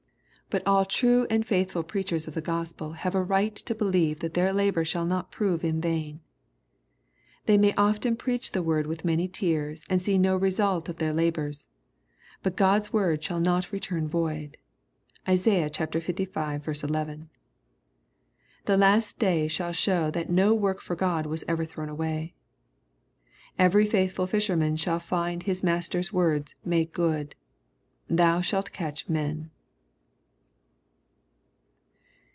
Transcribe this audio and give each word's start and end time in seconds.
But 0.49 0.67
all 0.67 0.83
true 0.83 1.25
and 1.29 1.47
faJthfu] 1.47 1.47
LTJKB, 1.47 1.47
CHAP. 1.47 1.47
V. 1.47 1.75
185 1.79 1.87
preachers 1.87 2.27
of 2.27 2.33
the 2.33 2.41
Gospel 2.41 2.91
have 2.91 3.15
aright 3.15 3.55
to 3.55 3.73
believe 3.73 4.19
that 4.19 4.33
their 4.33 4.51
labor 4.51 4.83
shall 4.83 5.05
not 5.05 5.31
prove 5.31 5.63
in 5.63 5.79
vain. 5.79 6.19
They 7.45 7.57
may 7.57 7.73
often 7.75 8.17
preach 8.17 8.51
the 8.51 8.61
Word 8.61 8.85
with 8.85 9.05
many 9.05 9.29
tears, 9.29 9.85
and 9.89 10.01
see 10.01 10.17
no 10.17 10.35
result 10.35 10.89
of 10.89 10.97
their 10.97 11.13
labor. 11.13 11.53
But 12.43 12.57
God's 12.57 12.91
word 12.91 13.23
shall 13.23 13.39
not 13.39 13.71
return 13.71 14.09
void. 14.09 14.57
(Isai. 15.25 15.63
Iv. 15.67 16.83
11.) 16.89 17.29
The 18.65 18.75
last 18.75 19.19
day 19.19 19.47
shall 19.47 19.71
show 19.71 20.11
that 20.11 20.29
no 20.29 20.53
work 20.53 20.81
for 20.81 20.97
God 20.97 21.27
was 21.27 21.45
ever 21.47 21.63
thrown 21.63 21.87
away. 21.87 22.33
Every 23.57 23.85
faithful 23.85 24.27
fisherman 24.27 24.75
shall 24.75 24.99
find 24.99 25.43
his 25.43 25.63
Master's 25.63 26.11
words 26.11 26.55
made 26.65 26.91
good:" 26.91 27.35
Thou 28.09 28.41
shalt 28.41 28.73
catch 28.73 29.07
men." 29.07 29.49